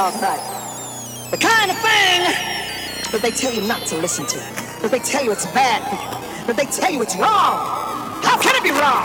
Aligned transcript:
The 0.00 1.36
kind 1.36 1.70
of 1.70 1.76
thing 1.76 2.22
that 3.12 3.20
they 3.20 3.30
tell 3.30 3.52
you 3.52 3.60
not 3.68 3.86
to 3.88 3.98
listen 3.98 4.24
to, 4.28 4.38
that 4.80 4.90
they 4.90 4.98
tell 4.98 5.22
you 5.22 5.30
it's 5.30 5.44
bad 5.52 5.82
for 5.90 5.94
you, 5.94 6.46
that 6.46 6.56
they 6.56 6.64
tell 6.64 6.90
you 6.90 7.02
it's 7.02 7.16
wrong. 7.16 7.60
How 8.22 8.40
can 8.40 8.56
it 8.56 8.62
be 8.62 8.70
wrong? 8.70 9.04